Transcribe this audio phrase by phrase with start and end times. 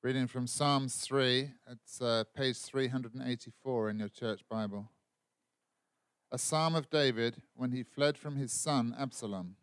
[0.00, 4.92] Reading from Psalms 3, it's uh, page 384 in your church Bible.
[6.30, 9.56] A psalm of David when he fled from his son Absalom.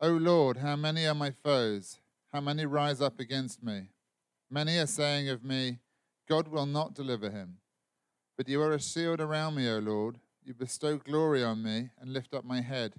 [0.00, 1.98] O Lord, how many are my foes?
[2.32, 3.88] How many rise up against me?
[4.50, 5.80] Many are saying of me,
[6.26, 7.58] God will not deliver him.
[8.38, 10.18] But you are a shield around me, O Lord.
[10.42, 12.94] You bestow glory on me and lift up my head.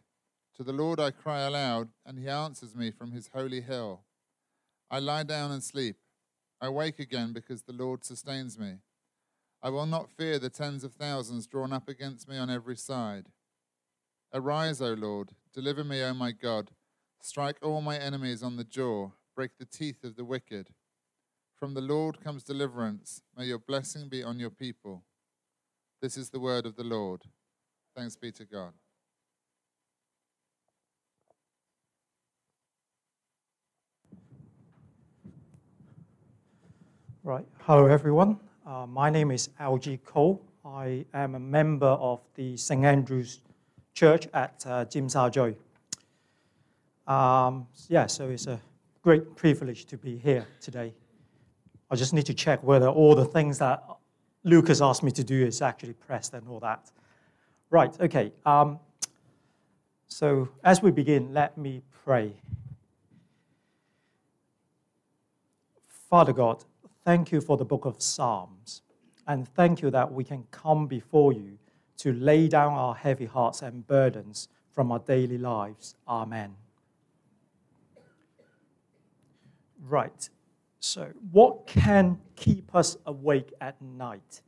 [0.58, 4.02] To the Lord I cry aloud, and he answers me from his holy hill.
[4.92, 5.96] I lie down and sleep.
[6.62, 8.76] I wake again because the Lord sustains me.
[9.64, 13.30] I will not fear the tens of thousands drawn up against me on every side.
[14.32, 16.70] Arise, O Lord, deliver me, O my God.
[17.20, 20.70] Strike all my enemies on the jaw, break the teeth of the wicked.
[21.56, 23.22] From the Lord comes deliverance.
[23.36, 25.04] May your blessing be on your people.
[26.02, 27.24] This is the word of the Lord.
[27.96, 28.74] Thanks be to God.
[37.24, 37.46] Right.
[37.60, 38.40] Hello, everyone.
[38.66, 40.42] Uh, my name is Algie Ko.
[40.66, 42.84] I am a member of the St.
[42.84, 43.42] Andrew's
[43.94, 45.56] Church at uh, Jim Joy.
[47.06, 48.60] Um, yeah, so it's a
[49.04, 50.96] great privilege to be here today.
[51.92, 53.84] I just need to check whether all the things that
[54.44, 56.90] Lucas asked me to do is actually pressed and all that.
[57.70, 58.32] Right, okay.
[58.48, 58.80] Um,
[60.08, 62.34] so as we begin, let me pray.
[66.10, 66.66] Father God,
[67.04, 68.82] thank you for the book of Psalms,
[69.28, 71.58] and thank you that we can come before you
[71.98, 75.96] to lay down our heavy hearts and burdens from our daily lives.
[76.08, 76.56] Amen.
[79.88, 80.30] Right.
[80.80, 84.42] So, what can keep us awake at night?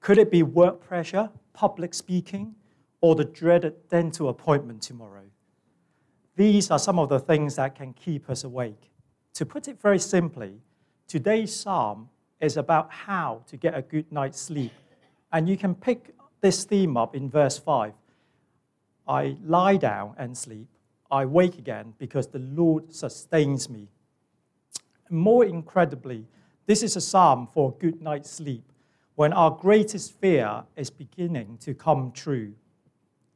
[0.00, 2.54] Could it be work pressure, public speaking,
[3.00, 5.24] or the dreaded dental appointment tomorrow?
[6.36, 8.90] These are some of the things that can keep us awake.
[9.34, 10.54] To put it very simply,
[11.12, 12.08] today's psalm
[12.40, 14.72] is about how to get a good night's sleep.
[15.30, 17.92] And you can pick this theme up in verse 5.
[19.06, 20.68] I lie down and sleep.
[21.10, 23.88] I wake again because the Lord sustains me.
[25.10, 26.24] More incredibly,
[26.64, 28.72] this is a psalm for a good night's sleep
[29.14, 32.54] when our greatest fear is beginning to come true.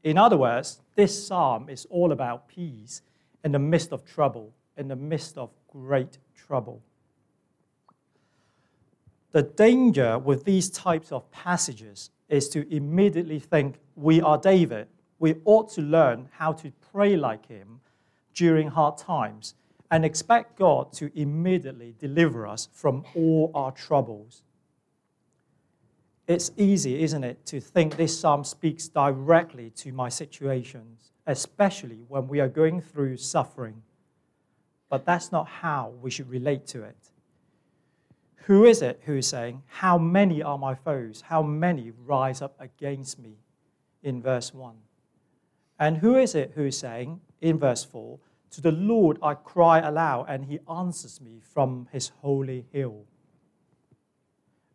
[0.02, 3.02] In other words, this psalm is all about peace
[3.44, 6.80] in the midst of trouble, in the midst of great trouble.
[9.32, 14.88] The danger with these types of passages is to immediately think we are David.
[15.18, 17.80] We ought to learn how to pray like him
[18.34, 19.54] during hard times
[19.90, 24.42] and expect God to immediately deliver us from all our troubles.
[26.26, 32.26] It's easy, isn't it, to think this psalm speaks directly to my situations, especially when
[32.26, 33.82] we are going through suffering.
[34.88, 36.96] But that's not how we should relate to it.
[38.46, 41.24] Who is it who is saying, How many are my foes?
[41.26, 43.38] How many rise up against me?
[44.04, 44.76] In verse 1.
[45.80, 48.20] And who is it who is saying, in verse 4,
[48.52, 53.04] to the Lord I cry aloud, and he answers me from his holy hill.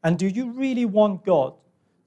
[0.03, 1.53] And do you really want God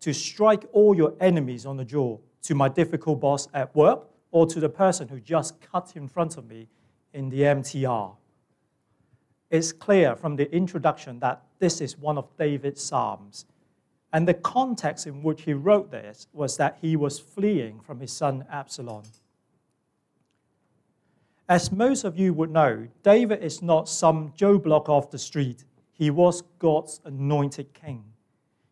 [0.00, 4.46] to strike all your enemies on the jaw, to my difficult boss at work, or
[4.46, 6.68] to the person who just cut in front of me
[7.14, 8.16] in the MTR?
[9.50, 13.46] It's clear from the introduction that this is one of David's Psalms.
[14.12, 18.12] And the context in which he wrote this was that he was fleeing from his
[18.12, 19.02] son Absalom.
[21.48, 25.64] As most of you would know, David is not some Joe Bloggs off the street.
[25.92, 28.04] He was God's anointed king.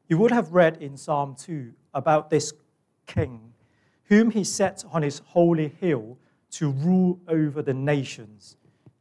[0.09, 2.53] You would have read in Psalm 2 about this
[3.07, 3.53] king,
[4.05, 6.19] whom he set on his holy hill
[6.53, 8.57] to rule over the nations.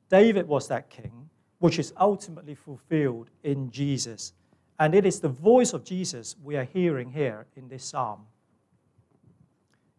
[0.10, 1.30] David was that king,
[1.62, 4.34] which is ultimately fulfilled in Jesus.
[4.80, 8.22] And it is the voice of Jesus we are hearing here in this psalm.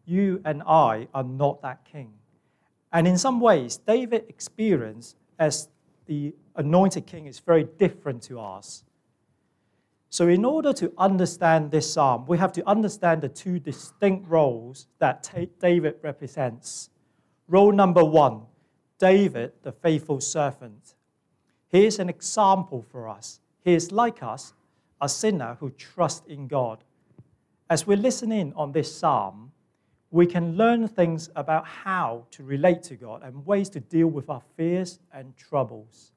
[0.05, 2.11] You and I are not that king.
[2.91, 5.69] And in some ways, David's experience as
[6.05, 8.83] the anointed king is very different to us.
[10.09, 14.87] So, in order to understand this psalm, we have to understand the two distinct roles
[14.99, 16.89] that David represents.
[17.47, 18.41] Role number one
[18.99, 20.95] David, the faithful servant.
[21.73, 23.39] He is an example for us.
[23.65, 24.53] He is like us,
[25.01, 26.83] a sinner who trusts in God.
[27.67, 29.51] As we listen in on this psalm,
[30.11, 34.29] we can learn things about how to relate to God and ways to deal with
[34.29, 36.11] our fears and troubles.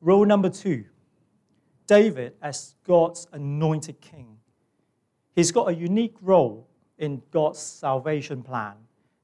[0.00, 0.86] Rule number two
[1.86, 4.38] David as God's anointed king.
[5.36, 8.76] He's got a unique role in God's salvation plan.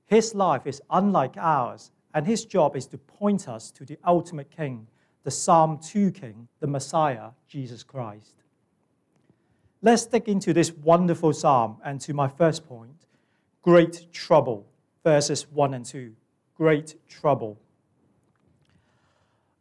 [0.07, 4.51] His life is unlike ours, and his job is to point us to the ultimate
[4.51, 4.87] king,
[5.25, 8.37] the Psalm 2 King, the Messiah, Jesus Christ.
[9.83, 13.05] Let's dig into this wonderful psalm and to my first point
[13.61, 14.67] great trouble,
[15.05, 16.15] verses 1 and 2.
[16.57, 17.59] Great trouble.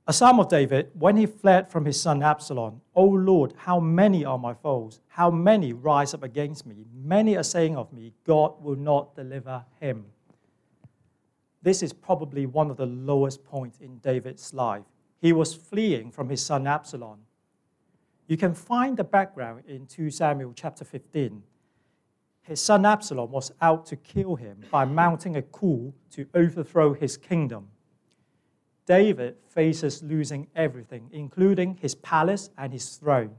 [0.07, 4.23] A psalm of David, when he fled from his son Absalom, O Lord, how many
[4.23, 5.01] are my foes?
[5.09, 6.85] How many rise up against me?
[6.93, 10.05] Many are saying of me, God will not deliver him.
[11.65, 14.83] This is probably one of the lowest points in David's life.
[15.19, 17.21] He was fleeing from his son Absalom.
[18.27, 21.41] You can find the background in 2 Samuel chapter 15.
[22.43, 27.17] His son Absalom was out to kill him by mounting a coup to overthrow his
[27.17, 27.69] kingdom.
[28.85, 33.31] David faces losing everything, including his palace and his throne.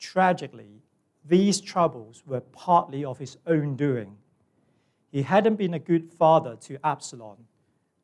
[0.00, 0.82] Tragically,
[1.24, 4.16] these troubles were partly of his own doing.
[5.10, 7.38] He hadn't been a good father to Absalom,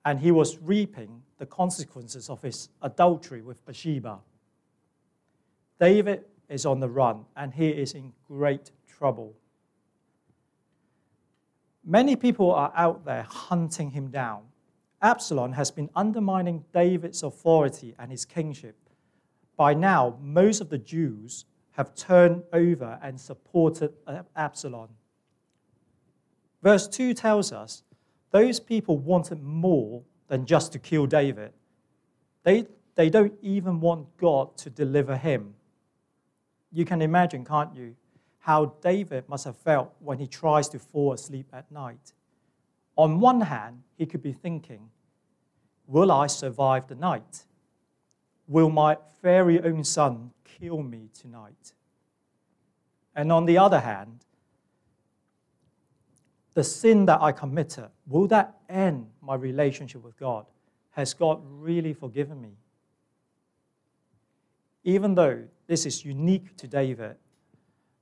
[0.04, 4.18] and he was reaping the consequences of his adultery with Bathsheba.
[5.80, 9.34] David is on the run, and he is in great trouble.
[11.84, 14.44] Many people are out there hunting him down
[15.04, 18.74] Absalom has been undermining David's authority and his kingship.
[19.54, 23.92] By now, most of the Jews have turned over and supported
[24.34, 24.88] Absalom.
[26.64, 27.82] Verse 2 tells us
[28.30, 31.52] those people wanted more than just to kill David.
[32.42, 35.54] They, they don't even want God to deliver him.
[36.72, 37.96] You can imagine, can't you,
[38.38, 42.14] how David must have felt when he tries to fall asleep at night.
[42.96, 44.88] On one hand, he could be thinking,
[45.86, 47.44] Will I survive the night?
[48.48, 51.74] Will my very own son kill me tonight?
[53.14, 54.24] And on the other hand,
[56.54, 60.46] the sin that I committed, will that end my relationship with God?
[60.92, 62.56] Has God really forgiven me?
[64.84, 67.16] Even though this is unique to David,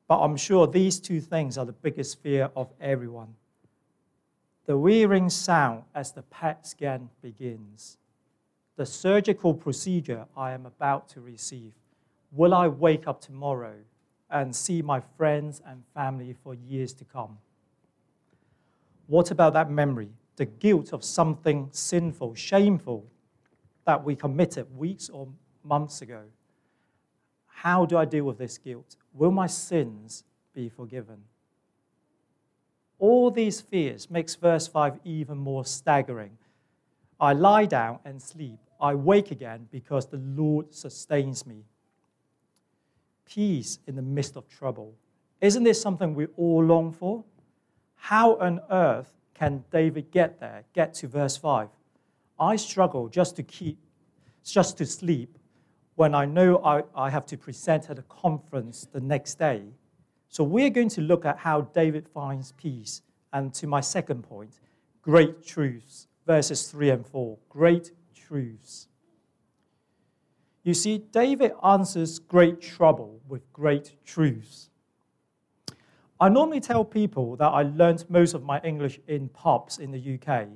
[0.09, 3.35] but I'm sure these two things are the biggest fear of everyone
[4.67, 7.99] the wearing sound as the PET scan begins.
[8.77, 11.73] The surgical procedure I am about to receive.
[12.31, 13.75] Will I wake up tomorrow
[14.31, 17.39] and see my friends and family for years to come?
[19.13, 23.05] What about that memory, the guilt of something sinful, shameful
[23.85, 25.29] that we committed weeks or
[25.63, 26.23] months ago?
[27.45, 28.97] How do I deal with this guilt?
[29.13, 30.25] Will my sins
[30.55, 31.19] be forgiven?
[32.99, 36.39] All these fears makes verse 5 even more staggering.
[37.21, 38.61] I lie down and sleep.
[38.81, 41.65] I wake again because the Lord sustains me.
[43.27, 44.95] Peace in the midst of trouble.
[45.43, 47.25] Isn't this something we all long for?
[48.07, 51.69] How on earth can David get there, get to verse 5?
[52.39, 53.79] I struggle just to keep,
[54.45, 55.39] just to sleep
[55.95, 59.63] when I know I, I have to present at a conference the next day
[60.33, 63.03] so we're going to look at how David finds peace.
[63.35, 64.61] And to my second point,
[65.03, 67.37] great truths, verses 3 and 4.
[67.51, 68.89] Great truths.
[70.63, 74.71] You see, David answers great trouble with great truths.
[76.23, 80.15] I normally tell people that I learned most of my English in pubs in the
[80.15, 80.47] UK.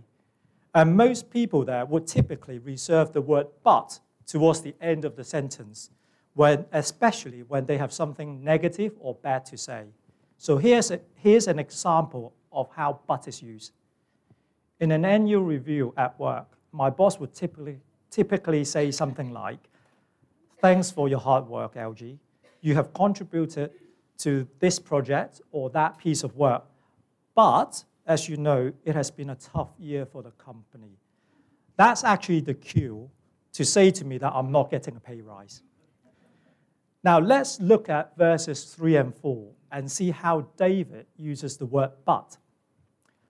[0.76, 3.98] And most people there would typically reserve the word but
[4.28, 5.90] towards the end of the sentence
[6.34, 9.86] when, especially when they have something negative or bad to say.
[10.38, 13.72] So here's, a, here's an example of how but is used.
[14.78, 17.80] In an annual review at work, my boss would typically,
[18.12, 19.58] typically say something like,
[20.60, 22.20] Thanks for your hard work, Algie.
[22.60, 23.72] You have contributed
[24.18, 26.64] to this project or that piece of work.
[27.34, 30.98] But, as you know, it has been a tough year for the company.
[31.76, 33.10] That's actually the cue
[33.52, 35.62] to say to me that I'm not getting a pay rise.
[37.04, 41.90] Now let's look at verses 3 and 4 and see how David uses the word
[42.04, 42.36] but.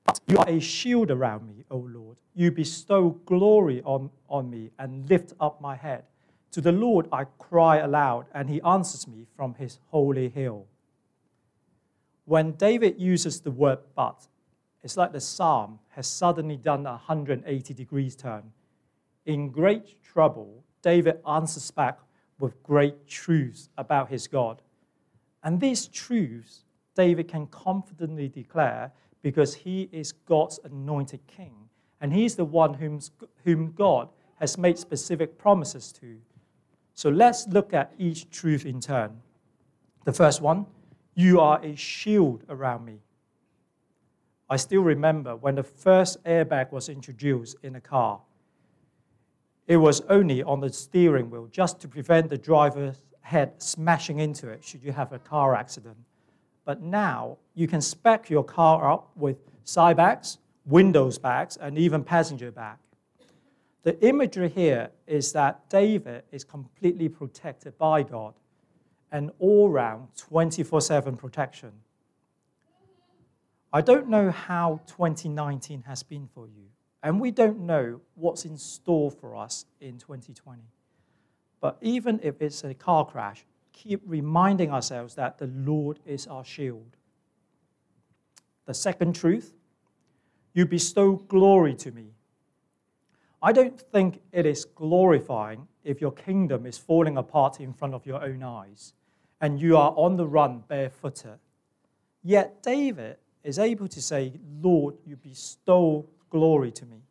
[0.04, 2.16] But you are a shield around me, O Lord.
[2.34, 6.04] You bestow glory on, on me and lift up my head.
[6.52, 10.66] To the Lord I cry aloud, and he answers me from his holy hill.
[12.26, 14.26] When David uses the word but,
[14.82, 18.52] it's like the psalm has suddenly done a 180 degrees turn.
[19.24, 21.98] In great trouble, David answers back
[22.38, 24.60] with great truths about his God.
[25.42, 26.64] And these truths
[26.96, 28.90] David can confidently declare
[29.22, 31.54] because he is God's anointed king.
[32.00, 33.00] And he's the one whom,
[33.44, 34.08] whom God
[34.40, 36.16] has made specific promises to.
[36.94, 39.20] So let's look at each truth in turn.
[40.04, 40.66] The first one
[41.16, 43.00] you are a shield around me.
[44.48, 48.20] I still remember when the first airbag was introduced in a car.
[49.66, 54.48] it was only on the steering wheel just to prevent the driver's head smashing into
[54.48, 55.96] it should you have a car accident.
[56.64, 62.04] But now you can spec your car up with side bags, windows bags, and even
[62.04, 62.76] passenger bag.
[63.82, 68.34] The imagery here is that David is completely protected by God
[69.16, 71.72] and all round 24 7 protection.
[73.72, 76.66] I don't know how 2019 has been for you,
[77.02, 80.60] and we don't know what's in store for us in 2020.
[81.62, 86.44] But even if it's a car crash, keep reminding ourselves that the Lord is our
[86.44, 86.98] shield.
[88.66, 89.54] The second truth
[90.52, 92.10] you bestow glory to me.
[93.42, 98.04] I don't think it is glorifying if your kingdom is falling apart in front of
[98.04, 98.92] your own eyes
[99.40, 101.38] and you are on the run barefooted.
[102.22, 107.02] Yet David is able to say, Lord, you bestow glory to me.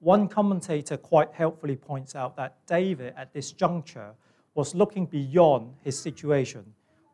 [0.00, 4.14] One commentator quite helpfully points out that David, at this juncture,
[4.54, 6.64] was looking beyond his situation,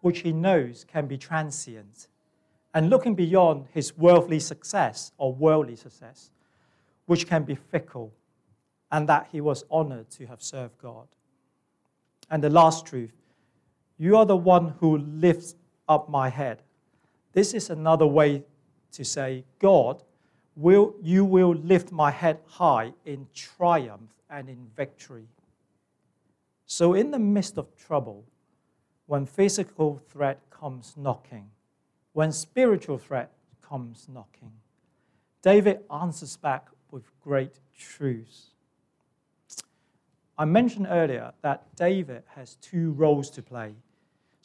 [0.00, 2.08] which he knows can be transient,
[2.72, 6.30] and looking beyond his worldly success or worldly success,
[7.06, 8.12] which can be fickle,
[8.92, 11.08] and that he was honored to have served God.
[12.30, 13.12] And the last truth
[13.98, 15.54] you are the one who lifts
[15.88, 16.62] up my head.
[17.32, 18.42] This is another way
[18.92, 20.02] to say, God,
[20.54, 25.28] will, you will lift my head high in triumph and in victory.
[26.66, 28.24] So, in the midst of trouble,
[29.06, 31.50] when physical threat comes knocking,
[32.12, 33.30] when spiritual threat
[33.62, 34.52] comes knocking,
[35.42, 38.50] David answers back with great truths.
[40.38, 43.74] I mentioned earlier that David has two roles to play.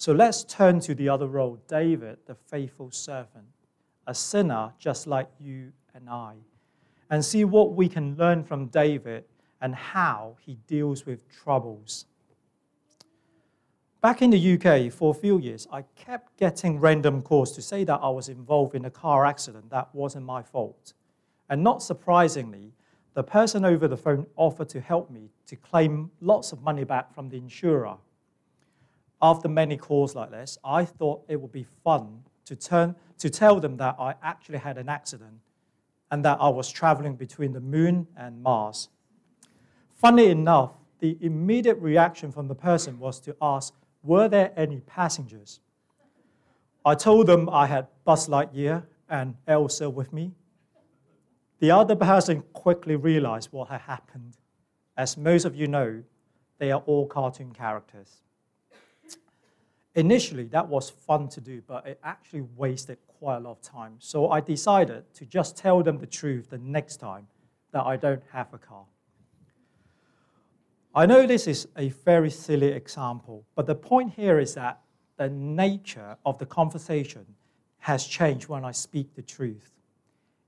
[0.01, 3.45] So let's turn to the other role David, the faithful servant,
[4.07, 6.37] a sinner just like you and I,
[7.11, 9.25] and see what we can learn from David
[9.61, 12.07] and how he deals with troubles.
[14.01, 17.83] Back in the UK for a few years, I kept getting random calls to say
[17.83, 20.93] that I was involved in a car accident that wasn't my fault.
[21.47, 22.73] And not surprisingly,
[23.13, 27.13] the person over the phone offered to help me to claim lots of money back
[27.13, 27.97] from the insurer.
[29.21, 33.59] After many calls like this, I thought it would be fun to, turn, to tell
[33.59, 35.39] them that I actually had an accident
[36.09, 38.89] and that I was traveling between the moon and Mars.
[39.93, 43.73] Funny enough, the immediate reaction from the person was to ask,
[44.03, 45.59] Were there any passengers?
[46.83, 50.31] I told them I had Buzz Lightyear and Elsa with me,
[51.59, 54.35] the other person quickly realized what had happened.
[54.97, 56.01] As most of you know,
[56.57, 58.21] they are all cartoon characters.
[59.95, 63.95] Initially, that was fun to do, but it actually wasted quite a lot of time.
[63.99, 67.27] So I decided to just tell them the truth the next time
[67.71, 68.85] that I don't have a car.
[70.93, 74.81] I know this is a very silly example, but the point here is that
[75.17, 77.25] the nature of the conversation
[77.79, 79.71] has changed when I speak the truth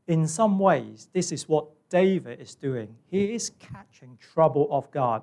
[0.07, 2.95] in some ways, this is what David is doing.
[3.09, 5.21] He is catching trouble off guard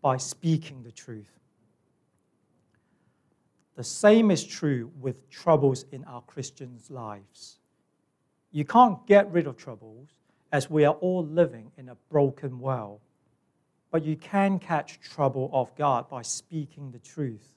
[0.00, 1.38] by speaking the truth.
[3.76, 7.58] The same is true with troubles in our Christians' lives.
[8.50, 10.10] You can't get rid of troubles
[10.52, 13.00] as we are all living in a broken world.
[13.90, 17.54] But you can catch trouble off guard by speaking the truth.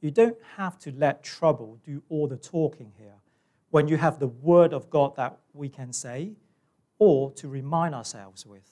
[0.00, 3.16] You don't have to let trouble do all the talking here
[3.70, 6.32] when you have the word of God that we can say
[6.98, 8.70] or to remind ourselves with.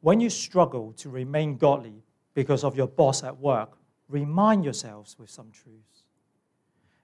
[0.00, 3.76] When you struggle to remain godly because of your boss at work,
[4.08, 6.04] remind yourselves with some truths.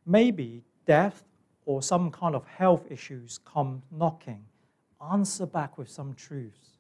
[0.07, 1.25] Maybe death
[1.67, 4.45] or some kind of health issues come knocking.
[5.13, 6.79] Answer back with some truths.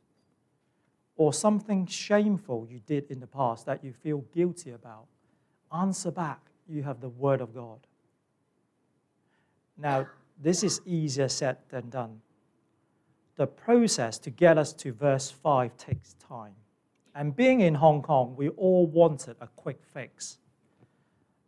[1.16, 5.06] Or something shameful you did in the past that you feel guilty about.
[5.72, 6.40] Answer back.
[6.68, 7.80] You have the Word of God.
[9.76, 10.06] Now,
[10.40, 12.20] this is easier said than done.
[13.36, 16.54] The process to get us to verse 5 takes time.
[17.18, 20.38] And being in Hong Kong, we all wanted a quick fix.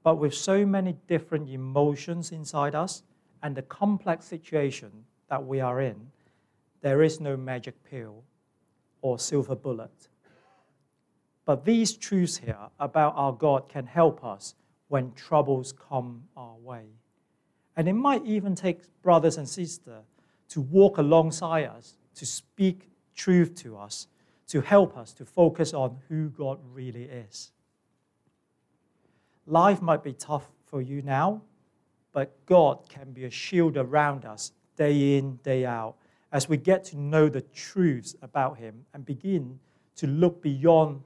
[0.03, 3.05] But with so many different emotions inside us
[3.41, 4.91] and the complex situation
[5.29, 6.11] that we are in,
[6.81, 8.25] there is no magic pill
[9.01, 10.09] or silver bullet.
[11.45, 14.57] But these truths here about our God can help us
[14.89, 16.87] when troubles come our way.
[17.77, 20.03] And it might even take brothers and sisters
[20.49, 24.09] to walk alongside us, to speak truth to us,
[24.51, 27.53] to help us to focus on who God really is.
[29.47, 31.43] Life might be tough for you now,
[32.13, 35.95] but God can be a shield around us day in, day out,
[36.33, 39.61] as we get to know the truths about Him and begin
[39.95, 41.01] to look beyond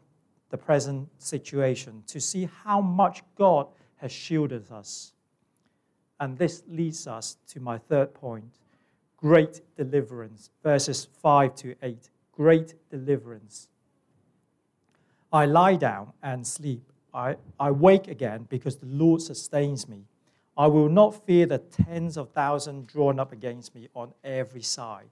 [0.48, 5.12] the present situation to see how much God has shielded us.
[6.18, 8.58] And this leads us to my third point
[9.18, 12.10] great deliverance, verses 5 to 8.
[12.36, 13.68] Great deliverance.
[15.32, 16.82] I lie down and sleep.
[17.12, 20.04] I, I wake again because the Lord sustains me.
[20.56, 25.10] I will not fear the tens of thousands drawn up against me on every side.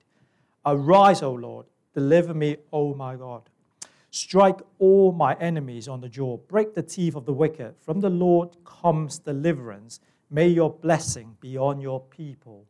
[0.65, 3.43] Arise, O Lord, deliver me, O my God.
[4.11, 7.75] Strike all my enemies on the jaw, break the teeth of the wicked.
[7.81, 10.01] From the Lord comes deliverance.
[10.31, 12.67] May your blessing be on your people.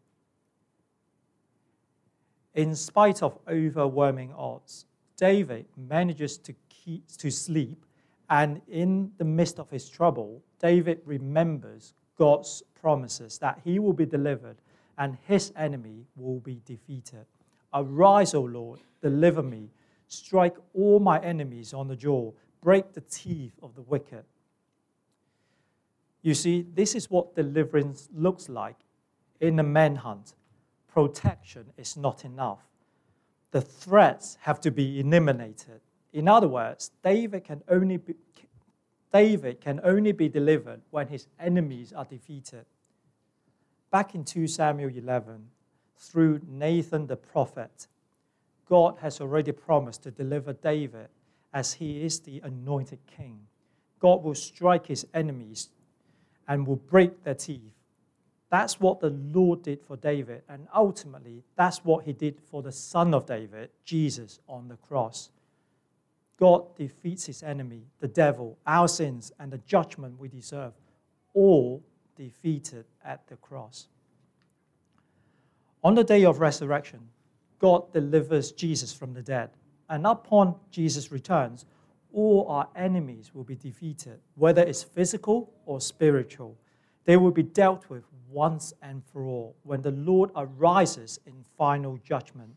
[2.54, 7.84] In spite of overwhelming odds, David manages to keep to sleep,
[8.28, 14.06] and in the midst of his trouble, David remembers God's promises that he will be
[14.06, 14.56] delivered
[14.98, 17.26] and his enemy will be defeated.
[17.72, 19.70] Arise, O Lord, deliver me.
[20.08, 22.30] Strike all my enemies on the jaw,
[22.60, 24.24] break the teeth of the wicked.
[26.20, 28.76] You see, this is what deliverance looks like
[29.40, 30.34] in a manhunt.
[30.92, 32.60] Protection is not enough.
[33.50, 35.80] The threats have to be eliminated.
[36.12, 38.14] In other words, David can only be,
[39.12, 42.66] David can only be delivered when his enemies are defeated.
[43.90, 45.48] Back in 2 Samuel 11,
[45.96, 47.86] through Nathan the prophet,
[48.68, 51.08] God has already promised to deliver David
[51.52, 53.40] as he is the anointed king.
[53.98, 55.68] God will strike his enemies
[56.48, 57.72] and will break their teeth.
[58.52, 62.70] That's what the Lord did for David, and ultimately, that's what he did for the
[62.70, 65.30] son of David, Jesus, on the cross.
[66.38, 70.74] God defeats his enemy, the devil, our sins, and the judgment we deserve,
[71.32, 71.82] all
[72.14, 73.86] defeated at the cross.
[75.82, 77.08] On the day of resurrection,
[77.58, 79.48] God delivers Jesus from the dead,
[79.88, 81.64] and upon Jesus' returns,
[82.12, 86.58] all our enemies will be defeated, whether it's physical or spiritual.
[87.04, 91.98] They will be dealt with once and for all when the Lord arises in final
[91.98, 92.56] judgment.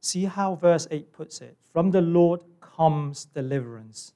[0.00, 4.12] See how verse 8 puts it from the Lord comes deliverance.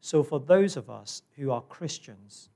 [0.00, 2.48] So, for those of us who are Christians,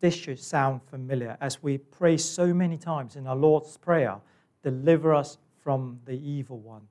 [0.00, 4.20] this should sound familiar as we pray so many times in our Lord's Prayer
[4.62, 6.82] deliver us from the evil one.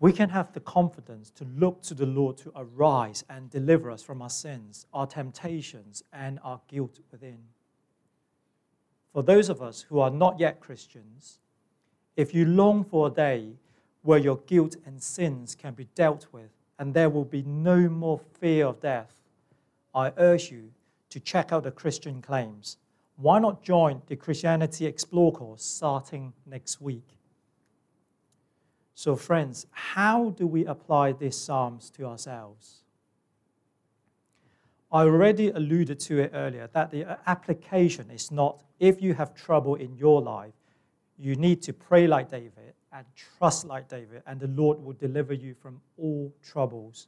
[0.00, 4.02] We can have the confidence to look to the Lord to arise and deliver us
[4.02, 7.38] from our sins, our temptations, and our guilt within.
[9.12, 11.40] For those of us who are not yet Christians,
[12.16, 13.54] if you long for a day
[14.02, 18.20] where your guilt and sins can be dealt with and there will be no more
[18.40, 19.16] fear of death,
[19.92, 20.70] I urge you
[21.10, 22.76] to check out the Christian claims.
[23.16, 27.17] Why not join the Christianity Explored course starting next week?
[28.98, 32.78] So, friends, how do we apply these Psalms to ourselves?
[34.90, 39.36] I already alluded to it earlier that the uh, application is not if you have
[39.36, 40.54] trouble in your life,
[41.16, 45.32] you need to pray like David and trust like David, and the Lord will deliver
[45.32, 47.06] you from all troubles.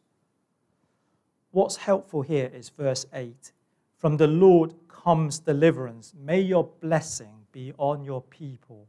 [1.50, 3.50] What's helpful here is verse 8
[3.98, 6.14] From the Lord comes deliverance.
[6.16, 8.86] May your blessing be on your people.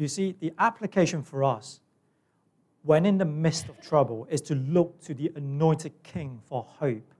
[0.00, 1.80] You see, the application for us
[2.84, 7.12] when in the midst of trouble is to look to the anointed king for hope.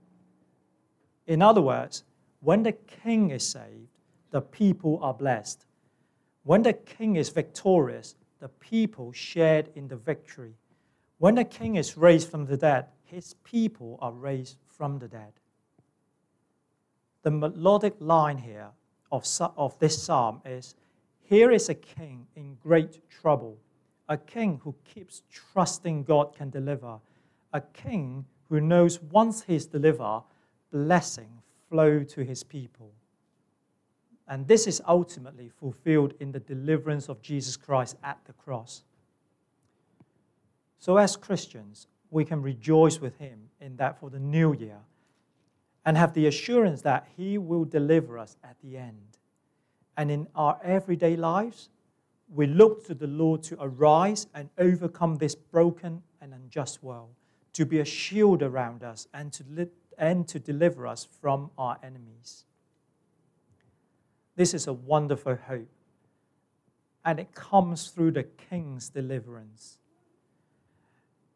[1.27, 2.05] In other words,
[2.41, 3.99] when the king is saved,
[4.31, 5.67] the people are blessed.
[6.45, 10.55] When the king is victorious, the people shared in the victory.
[11.19, 15.35] When the king is raised from the dead, his people are raised from the dead.
[17.25, 18.71] The melodic line here
[19.13, 19.27] of,
[19.59, 20.77] of this psalm is
[21.31, 23.57] Here is a king in great trouble,
[24.09, 26.99] a king who keeps trusting God can deliver,
[27.53, 30.25] a king who knows once he's delivered,
[30.73, 31.31] blessing
[31.69, 32.91] flow to his people.
[34.27, 38.83] And this is ultimately fulfilled in the deliverance of Jesus Christ at the cross.
[40.81, 44.79] So, as Christians, we can rejoice with Him in that for the new year
[45.85, 49.19] and have the assurance that He will deliver us at the end.
[50.01, 51.69] And in our everyday lives,
[52.35, 57.11] we look to the Lord to arise and overcome this broken and unjust world,
[57.53, 61.77] to be a shield around us and to, li- and to deliver us from our
[61.83, 62.47] enemies.
[64.37, 65.69] This is a wonderful hope.
[67.05, 69.77] And it comes through the King's deliverance.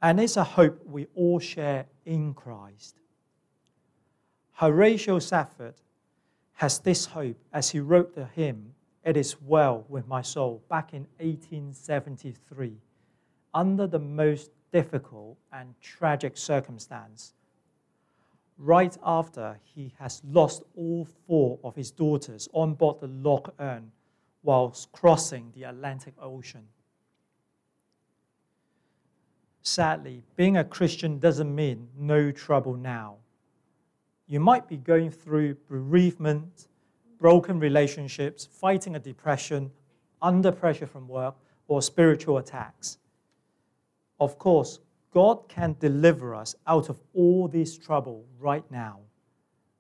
[0.01, 2.97] And it's a hope we all share in Christ.
[4.53, 5.75] Horatio Spafford
[6.55, 10.63] has this hope as he wrote the hymn, It is well with my soul.
[10.69, 12.79] Back in 1873,
[13.53, 17.35] under the most difficult and tragic circumstance,
[18.57, 23.91] right after he has lost all four of his daughters on board the Loch Earn
[24.43, 26.67] whilst crossing the Atlantic Ocean.
[29.63, 33.17] Sadly, being a Christian doesn't mean no trouble now.
[34.27, 36.69] You might be going through bereavement,
[37.19, 39.71] broken relationships, fighting a depression,
[40.23, 41.37] under pressure from work,
[41.69, 42.99] or spiritual attacks.
[44.19, 44.81] Of course,
[45.13, 49.01] God can deliver us out of all this trouble right now,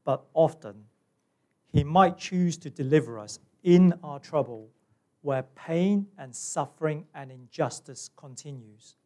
[0.05, 0.85] but often
[1.73, 4.69] He might choose to deliver us in our trouble
[5.23, 8.97] where pain and suffering and injustice continues.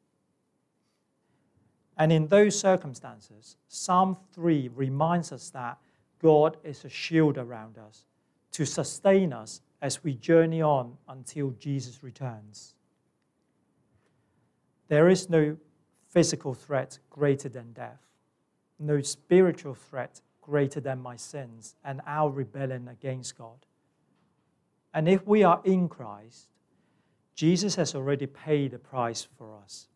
[1.99, 5.79] And in those circumstances, Psalm 3 reminds us that
[6.23, 8.05] God is a shield around us
[8.53, 12.75] to sustain us as we journey on until Jesus returns.
[14.87, 15.57] There is no
[16.09, 18.01] physical threat greater than death,
[18.79, 23.67] no spiritual threat greater than my sins and our rebellion against God.
[24.95, 26.49] And if we are in Christ,
[27.35, 29.89] Jesus has already paid the price for us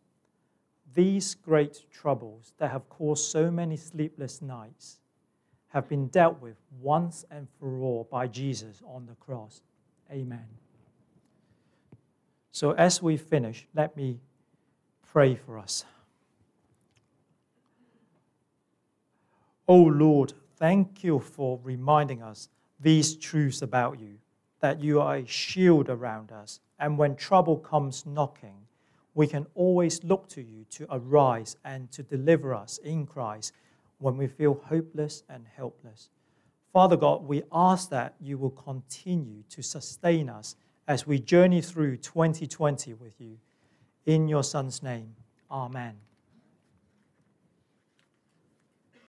[0.95, 4.99] these great troubles that have caused so many sleepless nights
[5.69, 9.63] have been dealt with once and for all by Jesus on the cross.
[10.11, 10.47] Amen.
[12.51, 14.21] So, as we finish, let me
[15.11, 15.85] pray for us.
[19.67, 22.49] Oh Lord, thank you for reminding us
[22.81, 24.19] these truths about you,
[24.61, 28.57] that you are a shield around us, and when trouble comes knocking,
[29.14, 33.53] we can always look to you to arise and to deliver us in Christ
[33.98, 36.09] when we feel hopeless and helpless.
[36.72, 40.57] Father God, we ask that you will continue to sustain us
[40.88, 43.38] as we journey through 2020 with you.
[44.07, 45.14] In your Son's name,
[45.51, 45.94] amen.